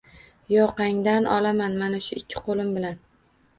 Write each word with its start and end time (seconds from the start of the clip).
Yoqangdan 0.53 1.29
olaman 1.35 1.77
mana 1.83 2.01
shu 2.09 2.19
ikki 2.25 2.45
qo‘lim 2.49 2.75
bilan 2.81 3.01